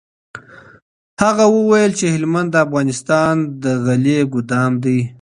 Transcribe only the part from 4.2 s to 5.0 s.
ګودام دی.